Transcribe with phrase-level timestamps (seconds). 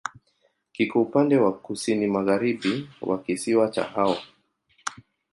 [0.71, 4.17] Kiko upande wa kusini-magharibi wa kisiwa cha Hao.